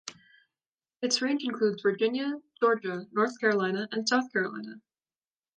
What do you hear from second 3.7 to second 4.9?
and South Carolina.